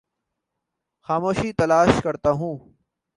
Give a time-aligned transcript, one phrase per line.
[1.09, 2.55] خاموشی تلاش کرتا ہوں